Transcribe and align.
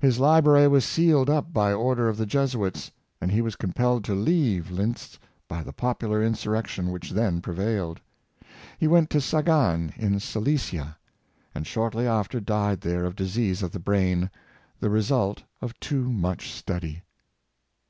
His 0.00 0.18
library 0.18 0.66
was 0.66 0.86
sealed 0.86 1.28
up 1.28 1.52
by 1.52 1.74
order 1.74 2.08
of 2.08 2.16
the 2.16 2.24
Jesuits, 2.24 2.90
and 3.20 3.30
he 3.30 3.42
was 3.42 3.54
compelled 3.54 4.02
to 4.04 4.14
leave 4.14 4.70
Lintz 4.70 5.18
by 5.46 5.62
the 5.62 5.74
popular 5.74 6.24
insurrection 6.24 6.90
which 6.90 7.10
then 7.10 7.42
prevailed. 7.42 8.00
He 8.78 8.88
went 8.88 9.10
to 9.10 9.20
Sagan 9.20 9.92
in 9.98 10.20
Silesia, 10.20 10.96
and 11.54 11.66
shortly 11.66 12.06
after 12.06 12.40
died 12.40 12.80
there 12.80 13.04
of 13.04 13.14
disease 13.14 13.62
of 13.62 13.72
the 13.72 13.78
brain, 13.78 14.30
the 14.80 14.88
result 14.88 15.42
of 15.60 15.78
too 15.80 16.10
much 16.10 16.50
study. 16.50 17.02